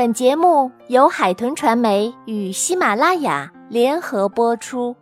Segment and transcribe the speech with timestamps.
[0.00, 4.96] 本节目由海豚传媒与喜马拉雅联合播出。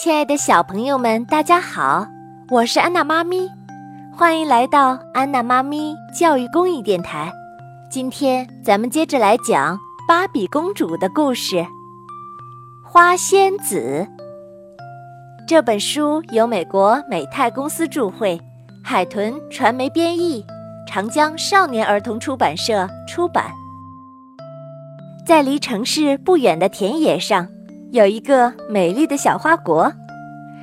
[0.00, 2.06] 亲爱的小朋友们，大家好，
[2.48, 3.50] 我是安娜妈咪，
[4.16, 7.32] 欢迎来到安娜妈咪教育公益电台。
[7.90, 9.76] 今天咱们接着来讲
[10.06, 11.56] 芭比公主的故事，
[12.84, 14.06] 《花仙子》。
[15.44, 18.40] 这本书由美国美泰公司著会，
[18.80, 20.46] 海豚传媒编译，
[20.86, 23.46] 长江少年儿童出版社出版。
[25.28, 27.46] 在离城市不远的田野上，
[27.92, 29.92] 有一个美丽的小花国，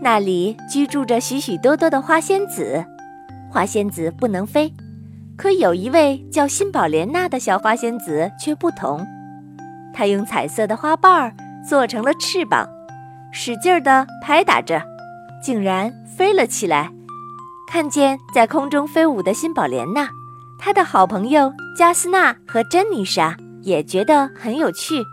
[0.00, 2.84] 那里居住着许许多多的花仙子。
[3.48, 4.74] 花仙子不能飞，
[5.36, 9.06] 可有一位叫辛宝莲娜的小花仙子却不同，
[9.94, 11.32] 她用彩色的花瓣儿
[11.64, 12.68] 做成了翅膀，
[13.30, 14.82] 使劲儿地拍打着，
[15.40, 16.90] 竟然飞了起来。
[17.70, 20.08] 看见在空中飞舞的辛宝莲娜，
[20.58, 23.36] 她的好朋友加斯娜和珍妮莎。
[23.68, 25.04] 也觉得很有趣，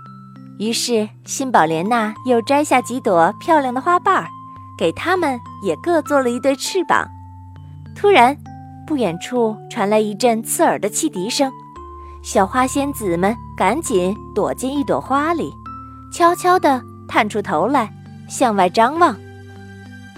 [0.57, 4.27] 于是辛宝莲娜又摘下几朵漂亮的花瓣儿，
[4.77, 7.05] 给它们也各做了一对翅膀。
[7.93, 8.35] 突然，
[8.87, 11.51] 不远处传来一阵刺耳的汽笛声，
[12.23, 15.51] 小花仙子们赶紧躲进一朵花里，
[16.13, 17.91] 悄悄地探出头来
[18.29, 19.13] 向外张望。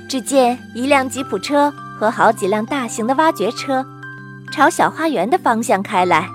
[0.08, 3.84] 只见一辆吉普车和好几辆大型的挖掘车，
[4.52, 6.30] 朝小花园的方向开来。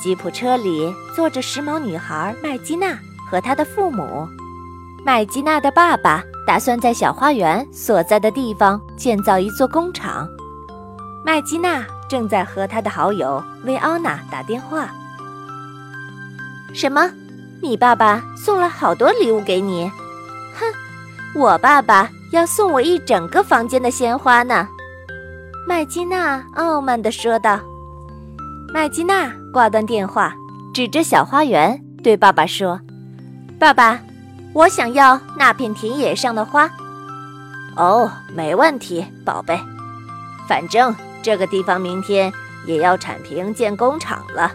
[0.00, 2.96] 吉普车里坐着时髦女孩麦基娜
[3.28, 4.28] 和她的父母。
[5.04, 10.28] 麦基娜的爸爸打算在小花园所在的地方建造一座工厂。
[11.24, 14.88] 麦基娜正在和她的好友薇奥娜打电话。
[16.72, 17.10] 什么？
[17.60, 19.90] 你爸爸送了好多礼物给你？
[20.54, 24.68] 哼，我爸爸要送我一整个房间的鲜花呢。
[25.66, 27.58] 麦基娜傲慢地说道。
[28.70, 30.34] 麦基娜挂断电话，
[30.74, 32.78] 指着小花园对爸爸说
[33.58, 33.98] ：“爸爸，
[34.52, 36.68] 我想要那片田野上的花。
[37.76, 39.58] ”“哦，没问题，宝贝。
[40.46, 42.30] 反正这个地方明天
[42.66, 44.52] 也要铲平建工厂了。”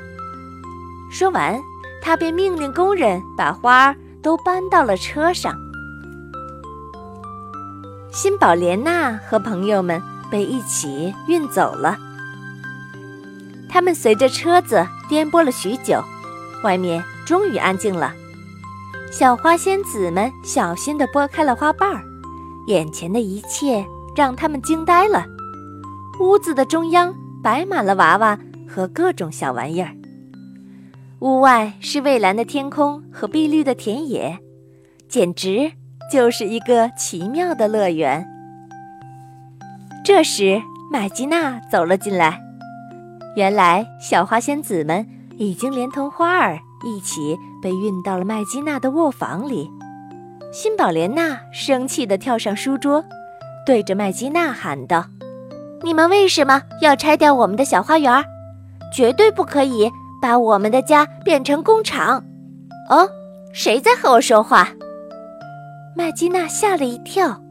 [1.11, 1.59] 说完，
[1.99, 5.55] 他便命令工人把花儿都搬到了车上。
[8.11, 11.97] 新宝莲娜和朋友们被一起运走了。
[13.73, 15.99] 他们随着车子颠簸了许久，
[16.63, 18.13] 外面终于安静了。
[19.11, 22.03] 小花仙子们小心地拨开了花瓣儿，
[22.67, 23.83] 眼前的一切
[24.15, 25.25] 让他们惊呆了。
[26.19, 28.37] 屋子的中央摆满了娃娃
[28.69, 29.89] 和各种小玩意儿，
[31.21, 34.37] 屋外是蔚蓝的天空和碧绿的田野，
[35.09, 35.71] 简直
[36.11, 38.23] 就是一个奇妙的乐园。
[40.05, 40.61] 这时，
[40.91, 42.39] 麦吉娜走了进来。
[43.35, 45.07] 原来，小花仙子们
[45.37, 49.69] 已经连同花儿一起被运到了麦基娜的卧房里。
[50.51, 53.03] 新宝莲娜生气地跳上书桌，
[53.65, 55.05] 对着麦基娜喊道
[55.81, 58.23] ：“你们为什么要拆掉我们的小花园？
[58.93, 59.91] 绝对不可以
[60.21, 62.23] 把我们的家变成工厂！”
[62.91, 63.09] 哦，
[63.51, 64.69] 谁在和我说话？
[65.95, 67.41] 麦基娜吓了一跳。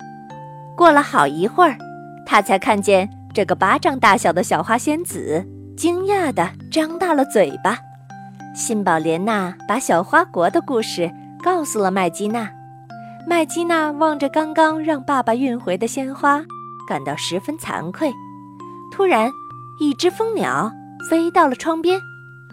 [0.77, 1.77] 过了好一会儿，
[2.25, 5.45] 她才看见这个巴掌大小的小花仙子。
[5.83, 7.77] 惊讶地张大了嘴巴，
[8.55, 11.11] 辛宝莲娜把小花国的故事
[11.43, 12.49] 告诉了麦基娜。
[13.27, 16.41] 麦基娜望着刚刚让爸爸运回的鲜花，
[16.87, 18.13] 感到十分惭愧。
[18.93, 19.29] 突然，
[19.81, 20.71] 一只蜂鸟
[21.11, 21.99] 飞到了窗边，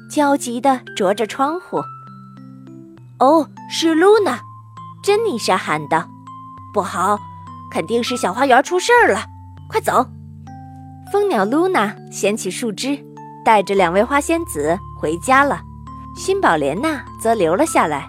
[0.09, 1.79] 焦急地啄着窗户。
[3.21, 4.39] “哦，是露娜！”
[5.05, 6.03] 珍妮莎喊道
[6.73, 7.19] ，“不好，
[7.71, 9.19] 肯定是小花园出事儿了，
[9.69, 10.03] 快走！”
[11.13, 13.05] 蜂鸟露娜衔起树枝。
[13.49, 15.59] 带着两位花仙子回家了，
[16.15, 18.07] 辛宝莲娜则留了下来。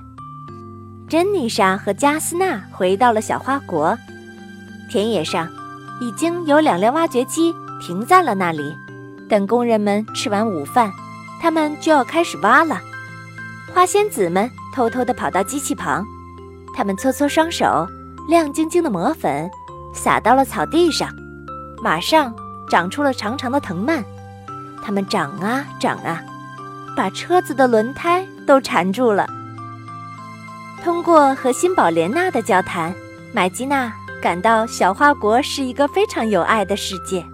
[1.09, 3.97] 珍妮莎和加斯纳回到了小花国，
[4.91, 5.49] 田野上
[5.99, 8.71] 已经有两辆挖掘机停在了那里，
[9.31, 10.93] 等工人们吃完午饭，
[11.41, 12.79] 他们就要开始挖了。
[13.73, 16.05] 花仙子们偷偷地跑到机器旁，
[16.77, 17.87] 他们搓搓双手，
[18.29, 19.51] 亮晶晶的磨粉
[19.95, 21.09] 撒到了草地上，
[21.83, 22.31] 马上
[22.69, 24.05] 长出了长长的藤蔓。
[24.83, 26.23] 它们长啊长啊，
[26.97, 29.27] 把车子的轮胎都缠住了。
[30.83, 32.95] 通过和辛宝莲娜的交谈，
[33.33, 33.93] 麦基娜
[34.23, 37.25] 感到小花国是一个非常有爱的世界。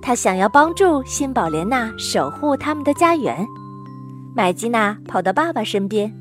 [0.00, 3.46] 她想要帮助辛宝莲娜守护他们的家园。
[4.34, 6.12] 麦基娜跑到爸爸身边，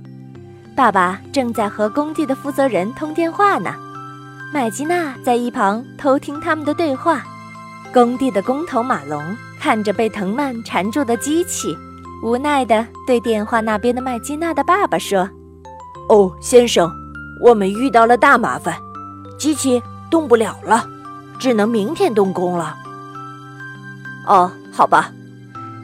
[0.75, 3.73] 爸爸正在和工地的负责人通电话呢。
[4.53, 7.23] 麦基娜在一旁偷听他们的对话。
[7.93, 9.35] 工地的工头马龙。
[9.59, 11.77] 看着被藤蔓缠住的机器，
[12.23, 15.29] 无奈地对电话那边的麦基娜的爸爸说
[16.09, 16.89] ：“哦，先生，
[17.43, 18.75] 我们遇到了大麻烦，
[19.37, 20.87] 机器动不了了，
[21.39, 22.75] 只能明天动工了。”
[24.27, 25.11] 哦，好吧，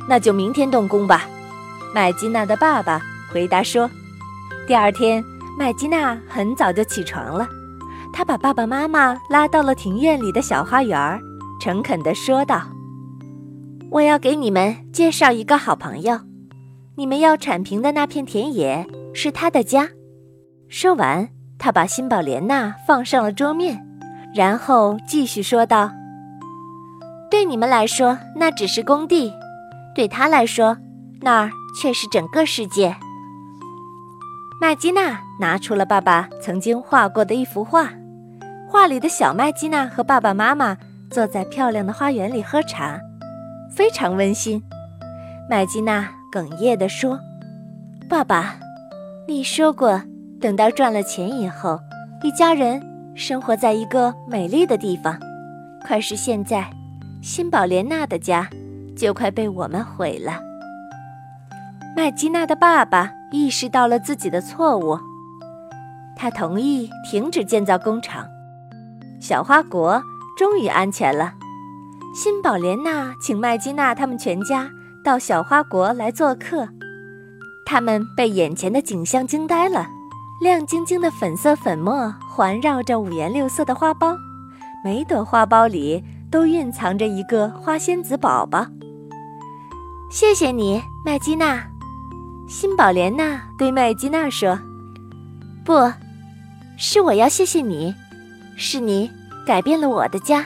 [0.08, 1.24] 那就明天动工吧。
[1.94, 3.90] 麦基娜的爸爸回答说
[4.68, 5.24] ：“第二天，
[5.58, 7.48] 麦基娜很早就起床了，
[8.12, 11.22] 她把爸爸妈妈拉到了庭院里的小花园，
[11.62, 12.62] 诚恳地说道
[13.94, 16.20] ：‘我要给你们介绍一个好朋友，
[16.96, 19.88] 你们要铲平的那片田野是他的家。’
[20.68, 21.30] 说完，
[21.60, 23.86] 他把新宝莲娜放上了桌面，
[24.34, 25.92] 然后继续说道
[27.30, 29.32] ：‘对你们来说，那只是工地；
[29.94, 30.76] 对他来说，
[31.22, 32.96] 那儿……’”却是整个世界。
[34.62, 37.92] 麦基娜拿出了爸爸曾经画过的一幅画，
[38.70, 40.78] 画里的小麦基娜和爸爸妈妈
[41.10, 43.00] 坐在漂亮的花园里喝茶，
[43.76, 44.62] 非常温馨。
[45.50, 47.20] 麦基娜哽咽地说
[48.10, 48.56] ：“爸爸，
[49.28, 50.02] 你说过，
[50.40, 51.80] 等到赚了钱以后，
[52.24, 52.82] 一家人
[53.16, 55.20] 生活在一个美丽的地方。
[55.86, 56.70] 可是现在，
[57.22, 58.48] 新宝莲娜的家
[58.96, 60.40] 就快被我们毁了。”
[61.96, 64.98] 麦基娜的爸爸意识到了自己的错误，
[66.16, 68.26] 他同意停止建造工厂。
[69.20, 70.02] 小花国
[70.38, 71.34] 终于安全了。
[72.14, 74.70] 辛宝莲娜请麦基娜他们全家
[75.04, 76.70] 到小花国来做客，
[77.66, 79.88] 他们被眼前的景象惊呆了：
[80.40, 84.16] 亮晶晶的粉色粉末环绕着五颜六色的花苞，
[84.86, 88.64] 每朵花苞里都蕴藏着一个花仙子宝宝。
[90.12, 91.64] 谢谢你，麦基娜。
[92.48, 94.60] 辛宝莲娜对麦基娜说
[95.66, 95.92] ：“不，
[96.78, 97.96] 是我要谢谢你，
[98.56, 99.10] 是你
[99.48, 100.46] 改变了我的家。”